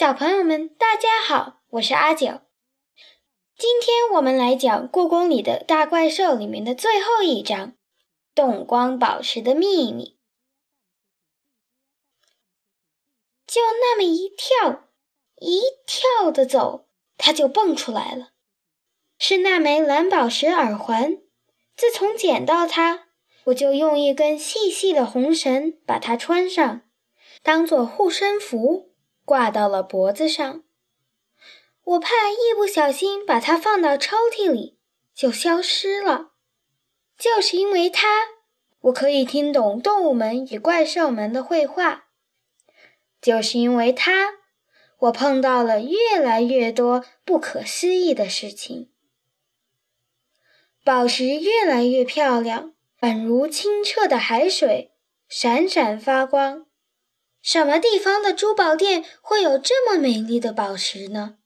[0.00, 2.40] 小朋友们，大家好，我是阿九。
[3.58, 7.74] 今天我们来讲《故宫里的大怪兽》里面的最后一章——
[8.34, 10.18] 动光宝石的秘密。
[13.46, 14.88] 就那么一跳，
[15.36, 16.88] 一跳的走，
[17.18, 18.30] 它就蹦出来了。
[19.18, 21.18] 是那枚蓝宝石耳环。
[21.76, 23.08] 自从捡到它，
[23.44, 26.88] 我就用一根细细的红绳把它穿上，
[27.42, 28.88] 当做护身符。
[29.24, 30.62] 挂到了脖子上，
[31.84, 34.78] 我怕一不小心把它放到抽屉里
[35.14, 36.32] 就消失了。
[37.16, 38.06] 就是因为它，
[38.80, 42.06] 我可以听懂动物们与怪兽们的绘画。
[43.20, 44.38] 就是因为它，
[45.00, 48.90] 我碰到了越来越多不可思议的事情。
[50.82, 54.94] 宝石越来越漂亮，宛如清澈的海水，
[55.28, 56.66] 闪闪发光。
[57.42, 61.36] 什么地方的珠宝店会有这么美丽的宝石呢？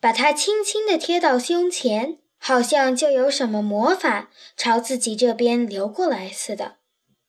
[0.00, 6.78] 把它轻轻地贴到胸前，好像就有什么魔法朝自己这边流过来似的。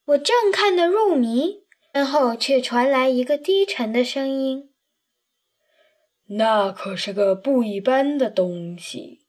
[0.05, 4.73] 我正看得入迷，身后却传来一个低沉的声音
[6.37, 9.27] ：“那可是个不一般的东西。”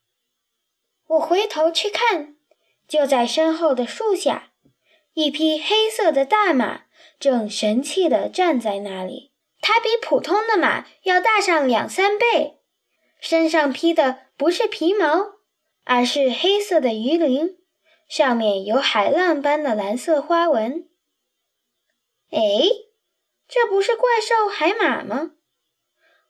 [1.07, 2.37] 我回头去看，
[2.89, 4.54] 就在身后的树下，
[5.15, 6.83] 一匹黑色的大马。
[7.21, 12.59] 正神气地站在那里，它比普通的马要大上两三倍，
[13.19, 15.37] 身上披的不是皮毛，
[15.85, 17.57] 而是黑色的鱼鳞，
[18.09, 20.87] 上面有海浪般的蓝色花纹。
[22.31, 22.41] 哎，
[23.49, 25.31] 这不是怪兽海马吗？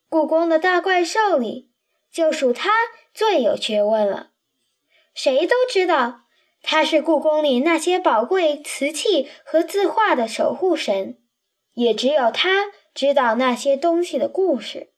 [0.09, 1.73] 故宫的大怪兽里，
[2.13, 2.71] 就属它
[3.13, 4.31] 最有学问了，
[5.13, 6.24] 谁都知道。
[6.67, 11.19] 他是故宫里那些宝贵瓷器和字画的守护神，
[11.75, 14.95] 也只有他知道那些东西的故事。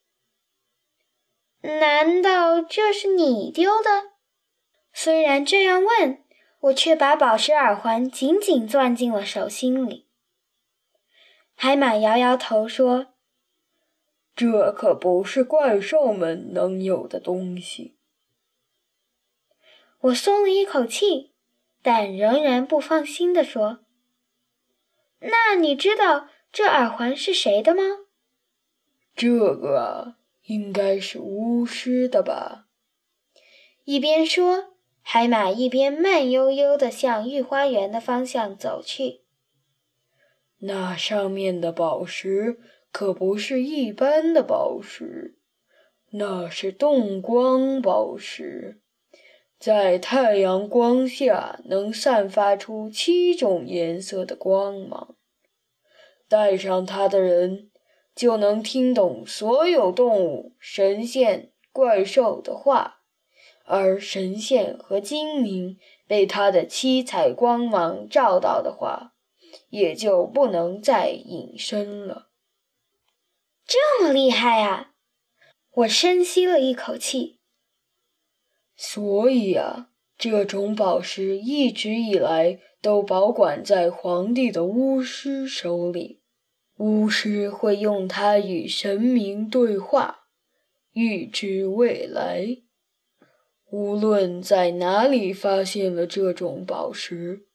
[1.62, 4.12] 难道这是你丢的？
[4.92, 6.22] 虽然这样问，
[6.60, 10.06] 我却把宝石耳环紧紧攥进了手心里。
[11.56, 13.08] 海马摇摇头说
[14.36, 17.96] ：“这可不是怪兽们能有的东西。”
[19.98, 21.32] 我松了一口气。
[21.86, 23.78] 但仍然不放心地说
[25.22, 27.82] ：“那你知道这耳环是谁的吗
[29.14, 32.66] ？”“这个应该是巫师的吧？”
[33.86, 39.20] 一边说，海马一边慢悠悠地向御花园的方向走去。
[40.58, 42.58] 那上面的宝石
[42.90, 45.38] 可不是一般的宝石，
[46.10, 48.80] 那是动光宝石。
[49.58, 55.16] 在太阳光下，能散发出七种颜色的光芒。
[56.28, 57.70] 戴上它的人，
[58.14, 63.00] 就能听懂所有动物、神仙、怪兽的话，
[63.64, 69.14] 而神仙和精灵被它的七彩光芒照到的话，
[69.70, 72.28] 也就不能再隐身了。
[73.66, 74.92] 这么厉害啊！
[75.72, 77.35] 我深吸了一口气。
[78.76, 79.88] 所以啊，
[80.18, 86.20] 这种宝石一直以来都保管在皇帝的巫师手里。
[86.78, 90.26] 巫师会用它与神明对话，
[90.92, 92.58] 预知未来。
[93.70, 97.46] 无论在哪里发现了这种宝石，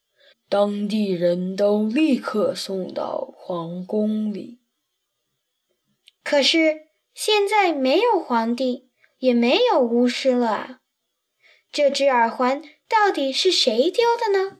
[0.50, 4.60] 当地人都立刻送到皇宫里。
[6.24, 8.90] 可是现在没有皇帝，
[9.20, 10.81] 也没有巫师了啊！
[11.72, 14.58] 这只耳环到底是谁丢的呢？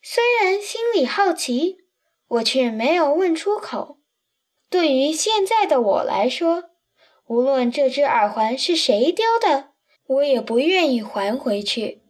[0.00, 1.78] 虽然心里好奇，
[2.28, 3.98] 我却没有问出口。
[4.70, 6.70] 对于现在的我来说，
[7.26, 9.72] 无论这只耳环是谁丢的，
[10.06, 12.02] 我也不愿意还回去。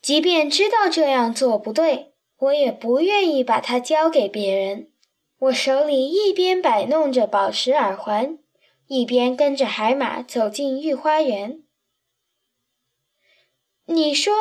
[0.00, 4.90] 即便知道这样做不对，我也不愿意把它交给别人。
[5.40, 8.38] 我手里一边摆弄着宝石耳环，
[8.86, 11.61] 一边跟着海马走进御花园。
[14.02, 14.34] 你说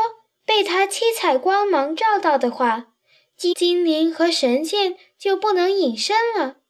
[0.44, 2.96] 被它七彩光芒照到的话，
[3.38, 6.62] 精精灵和神仙就不能隐身了，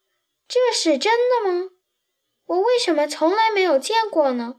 [0.45, 1.69] 这是真的吗？
[2.47, 4.57] 我为什么从来没有见过呢？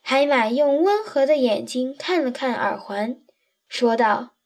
[0.00, 3.22] 海马用温和的眼睛看了看耳环，
[3.66, 4.36] 说道：“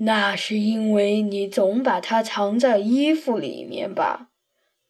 [0.00, 4.30] 那是因为你总把它藏在衣服里面吧？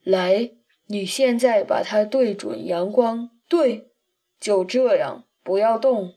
[0.05, 0.53] 来，
[0.87, 3.91] 你现在把它对准阳光，对，
[4.39, 6.15] 就这样。”不要动！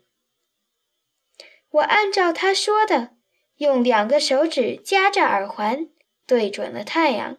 [1.70, 3.16] 我按照他说的，
[3.58, 5.90] 用两个手指夹着耳环，
[6.26, 7.38] 对准了太阳。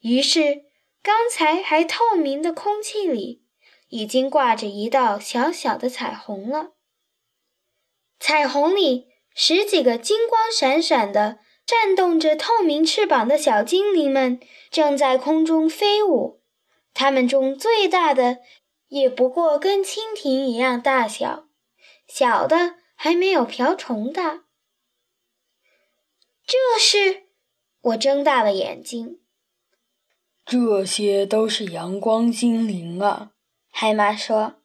[0.00, 0.64] 于是
[1.02, 3.44] 刚才还透明的空气里，
[3.88, 6.72] 已经挂着一道小小的彩虹了。
[8.18, 14.40] 彩虹里，十几个金光闪闪的、颤动着透明翅膀的小精灵们
[14.70, 16.42] 正在空中飞舞。
[16.92, 18.38] 它们中最大的
[18.90, 21.48] 也不过跟蜻蜓一样大小，
[22.08, 24.44] 小的还没有瓢虫大。
[26.44, 27.28] 这是，
[27.80, 29.20] 我睁大了眼睛。
[30.44, 33.30] 这些都是阳光精灵啊，
[33.70, 34.56] 海马说。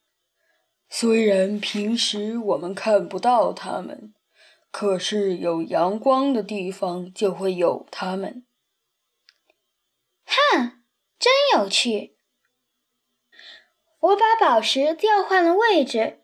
[0.89, 4.15] 虽然平时我们看不到它们，
[4.71, 8.47] 可是有阳光的地方就会有它们。
[10.25, 10.79] 哈，
[11.19, 12.14] 真有趣！
[14.05, 16.19] 我把宝石调换了位置，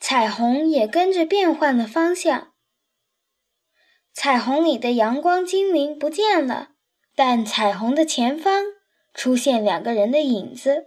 [0.00, 2.52] 彩虹也跟着变换了方向。
[4.14, 6.70] 彩虹里的阳光精灵不见了，
[7.14, 8.64] 但彩虹的前方
[9.12, 10.86] 出现两个人的影子，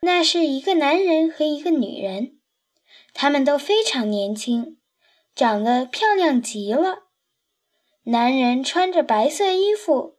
[0.00, 2.38] 那是一个男人和一个女人。
[3.12, 4.78] 他们都非常年轻，
[5.34, 7.08] 长得漂亮极了。
[8.04, 10.16] 男人穿着白色衣服，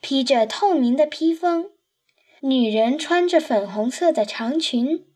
[0.00, 1.71] 披着透明的披风；
[2.44, 5.06] 女人穿着粉红色的长裙，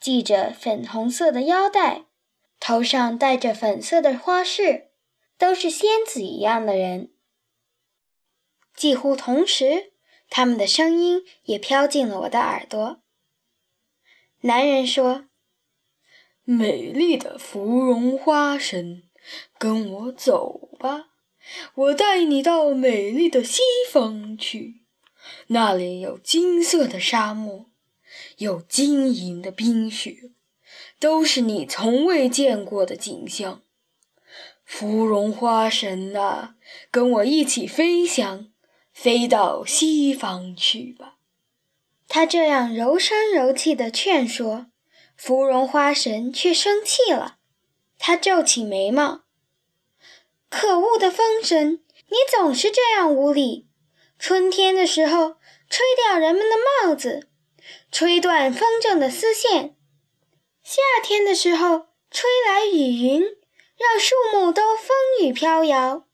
[0.00, 2.06] 系着粉红色的腰带，
[2.58, 4.90] 头上戴着粉色的花饰，
[5.36, 7.12] 都是仙子一样的人。
[8.74, 9.92] 几乎同时，
[10.30, 13.02] 他们的声音也飘进了我的耳朵。
[14.40, 15.26] 男人说。
[16.44, 19.04] 美丽的芙蓉花神，
[19.58, 21.10] 跟我走吧，
[21.74, 24.81] 我带你到美丽的西方去。
[25.48, 27.66] 那里有金色的沙漠，
[28.38, 30.32] 有晶莹的冰雪，
[30.98, 33.62] 都是你从未见过的景象。
[34.64, 36.54] 芙蓉花神啊，
[36.90, 38.50] 跟我一起飞翔，
[38.92, 41.16] 飞到西方去吧。
[42.08, 44.66] 他这样柔声柔气地劝说。
[45.14, 47.36] 芙蓉花神却生气了，
[47.96, 49.22] 他皱起眉毛
[50.50, 53.68] ：“可恶的风神，你总是这样无礼！
[54.24, 55.34] 春天的时候，
[55.68, 56.54] 吹掉人们的
[56.86, 57.28] 帽子，
[57.90, 59.74] 吹断风筝的丝线；
[60.62, 66.04] 夏天的时候，吹来雨云，让树木都风雨飘摇；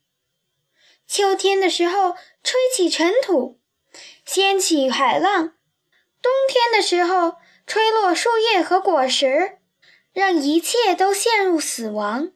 [1.06, 3.60] 秋天的时候，吹起尘土，
[4.24, 5.50] 掀起海浪；
[6.22, 7.34] 冬天的时候，
[7.66, 9.58] 吹落树叶和果实，
[10.14, 12.32] 让一切都陷入死亡。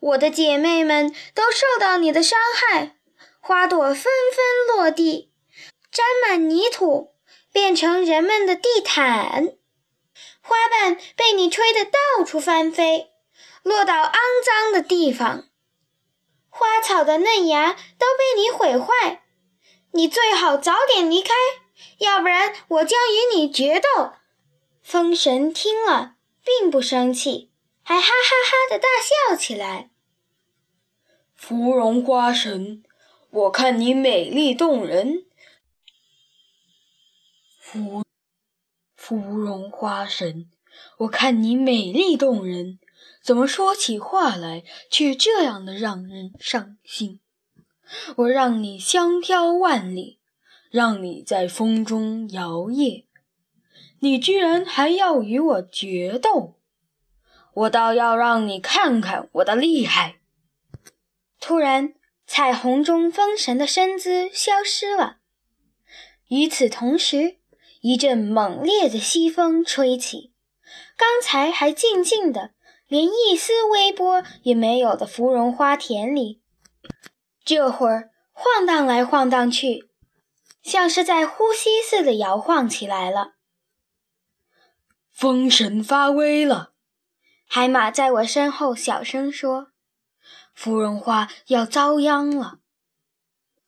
[0.00, 2.93] 我的姐妹们都受到你的伤害，
[3.46, 5.30] 花朵纷纷落地，
[5.90, 7.14] 沾满泥土，
[7.52, 9.52] 变成人们的地毯。
[10.40, 13.10] 花瓣被你吹得到处翻飞，
[13.62, 15.44] 落到肮脏的地方。
[16.48, 19.22] 花草的嫩芽都被你毁坏。
[19.90, 21.34] 你最好早点离开。
[21.98, 24.14] 要不然我将与你决斗。
[24.82, 27.52] 风神听了，并不生气，
[27.82, 28.88] 还哈哈哈的大
[29.28, 29.90] 笑起来。
[31.34, 32.82] 芙蓉花神，
[33.34, 35.24] 我看你美丽动人。
[37.58, 38.04] 芙
[38.94, 40.48] 芙蓉花神，
[40.98, 42.78] 我看你美丽动人，
[43.20, 47.18] 怎么说起话来却这样的让人伤心？
[48.18, 50.20] 我让你香飘万里。
[50.70, 53.04] 让你在风中摇曳，
[54.00, 56.56] 你居然还要与我决斗，
[57.52, 60.16] 我倒要让你看看我的厉害！
[61.38, 61.94] 突然，
[62.26, 65.18] 彩虹中风神的身姿消失了。
[66.28, 67.38] 与此同时，
[67.80, 70.32] 一阵猛烈的西风吹起，
[70.96, 72.54] 刚才还静静的，
[72.88, 76.42] 连一丝微波也没有的芙蓉花田里，
[77.44, 79.90] 这会儿晃荡来晃荡去。
[80.62, 83.34] 像是在呼吸似的摇晃起来了。
[85.12, 86.72] 风神发威了，
[87.46, 89.72] 海马在我身后小声说
[90.54, 92.58] ：“芙蓉花要遭殃了。”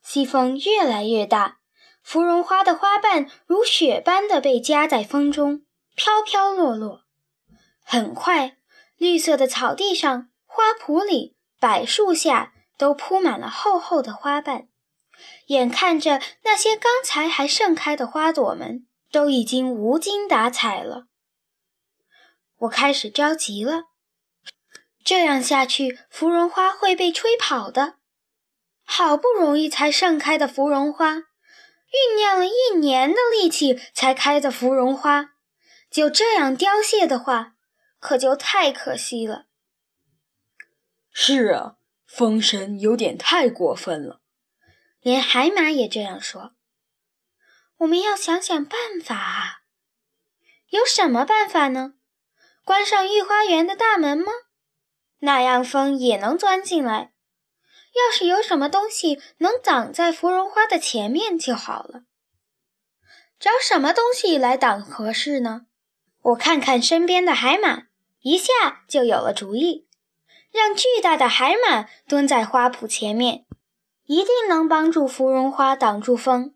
[0.01, 1.59] 西风越来越大，
[2.01, 7.03] 芙蓉花的花瓣如雪般的被夹在风中，飘飘落落。
[7.83, 8.57] 很快，
[8.97, 14.69] 绿色的草地上、花圃里、柏树下都铺满了厚厚的花瓣。
[15.47, 21.07] 眼看着那些刚才还盛开的花朵们都已经无精打采了，
[22.59, 23.85] 我开始着急了。
[25.07, 27.95] 这样下去，芙蓉花会被吹跑的。
[28.83, 35.35] 好不容易才盛开的芙蓉花，酝酿了一年的力气才开的芙蓉花，
[35.89, 37.53] 就这样凋谢的话，
[38.01, 39.45] 可就太可惜了。
[41.09, 44.19] 是啊，风神有点太过分了。
[44.99, 46.51] 连海马也这样说。
[47.77, 49.61] 我们要想想办法啊！
[50.67, 51.93] 有什么办法呢？
[52.65, 54.33] 关上御花园的大门吗？
[55.19, 57.13] 那样风也能钻进来。
[57.93, 62.03] 要是有什么东西能挡在芙蓉花的前面就好了。
[63.39, 65.67] 找什么东西来挡合适呢？
[66.21, 67.83] 我看看身边的海马，
[68.21, 69.87] 一下就有了主意。
[70.51, 73.45] 让巨大的海马蹲在花圃前面，
[74.05, 76.55] 一定能帮助芙蓉花挡住风。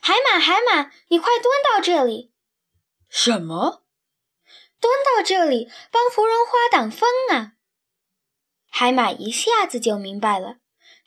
[0.00, 2.32] 海马，海马，你快蹲到这里！
[3.08, 3.81] 什么？
[4.82, 7.52] 蹲到这里，帮芙蓉花挡风啊！
[8.68, 10.56] 海马一下子就明白了，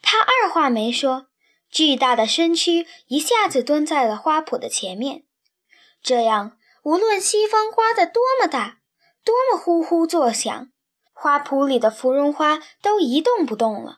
[0.01, 1.27] 他二话没说，
[1.69, 5.25] 巨大的身躯一下子蹲在了花圃的前面。
[6.01, 8.79] 这样，无论西风刮得多么大，
[9.25, 10.69] 多么呼呼作响，
[11.11, 13.97] 花圃里的芙蓉花都一动不动了。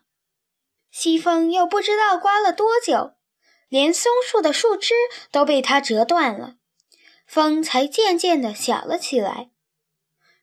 [0.89, 3.11] 西风又不知道刮了多久，
[3.69, 4.95] 连松树的树枝
[5.29, 6.55] 都被它折断了，
[7.27, 9.51] 风才渐渐地小了起来。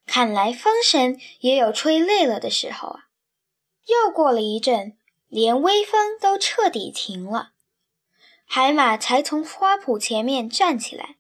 [0.07, 3.09] 看来风神也有吹累了的时候啊。
[3.87, 4.97] 又过了一阵，
[5.29, 7.53] 连微风都彻底停了，
[8.47, 11.17] 海马才从花圃前面站起来。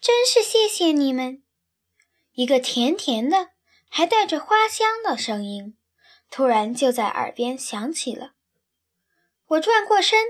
[0.00, 1.42] 真是谢谢你们！
[2.32, 3.50] 一个甜甜的、
[3.88, 5.76] 还带着花香的声音，
[6.30, 8.34] 突然就在耳边响起了。
[9.48, 10.20] 我转过身，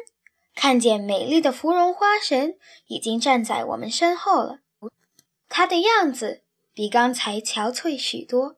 [0.55, 4.61] 看见美丽的芙蓉花神已经站在我们身后了。
[5.49, 6.45] 她的样子
[6.79, 8.51] 比刚才憔悴许多。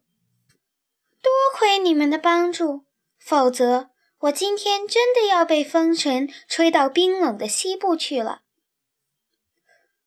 [1.22, 2.84] 多亏你们的帮助，
[3.18, 8.42] 否则我今天真的要被风尘吹到冰冷的西部去了。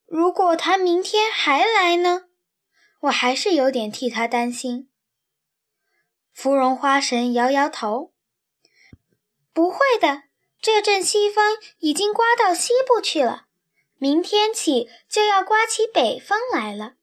[0.06, 2.26] 如果他明天还来呢？
[3.00, 4.92] 我还是有点替他担心。
[6.32, 8.14] 芙蓉花神摇摇头
[9.52, 10.26] ：“不会的，
[10.62, 13.48] 这阵西风已经刮到西部去了，
[13.98, 16.98] 明天起就要刮起北风来了。”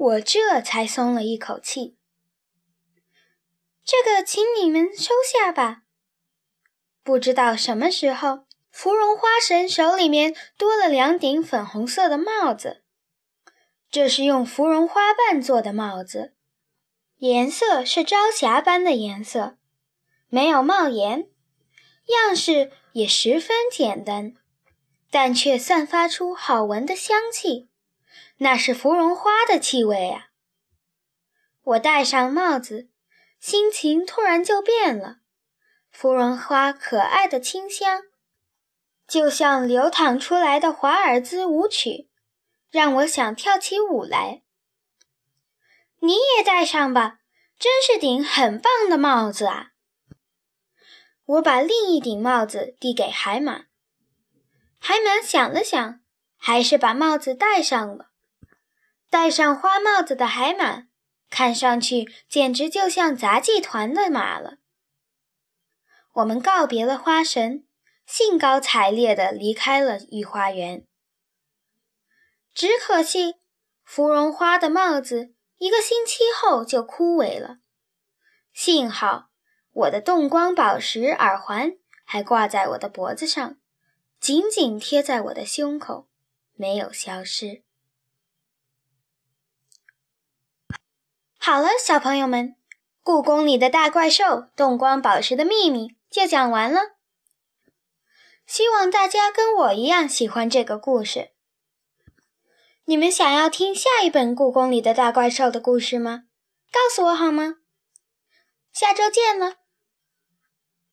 [0.00, 1.98] 我这才松了一口气。
[3.84, 5.82] 这个，请你们收下吧。
[7.02, 12.82] 不知道什么时候，芙蓉花神手里面多了两顶粉红色的帽子，
[13.90, 16.34] 这是用芙蓉花瓣做的帽子，
[17.18, 19.58] 颜色是朝霞般的颜色，
[20.28, 21.28] 没有帽檐，
[22.06, 24.34] 样式也十分简单，
[25.10, 27.69] 但却散发出好闻的香气，
[28.42, 30.28] 那是芙蓉花的气味啊！
[31.62, 32.90] 我戴上帽子。
[33.38, 35.20] 心情突然就变了，
[35.90, 38.02] 芙蓉花可爱的清香，
[39.08, 42.10] 就像流淌出来的华尔兹舞曲，
[42.70, 44.42] 让我想跳起舞来。
[46.00, 47.20] 你也戴上吧，
[47.58, 49.68] 真是顶很棒的帽子啊！
[51.24, 53.64] 我把另一顶帽子递给海马，
[54.78, 56.00] 海马想了想，
[56.36, 58.09] 还是把帽子戴上了。
[59.10, 60.84] 戴上花帽子的海马。
[61.28, 64.56] 看上去简直就像杂技团的马了。
[66.14, 67.64] 我们告别了花神，
[68.04, 70.84] 兴高采烈地离开了御花园。
[72.52, 73.36] 只可惜，
[73.84, 77.58] 芙蓉花的帽子一个星期后就枯萎了。
[78.52, 79.30] 幸好，
[79.70, 81.74] 我的动光宝石耳环
[82.04, 83.56] 还挂在我的脖子上，
[84.18, 86.08] 紧紧贴在我的胸口，
[86.54, 87.62] 没有消失。
[91.42, 92.54] 好了，小朋友们，
[93.02, 96.96] 故宫里的大怪兽动光宝石的秘密就讲完了。
[98.46, 101.30] 希望大家跟我一样喜欢这个故事。
[102.84, 106.24] 你们想要听下一本故宫里的大怪兽的故事吗？
[106.70, 107.56] 告诉我好吗？
[108.70, 109.59] 下周见了。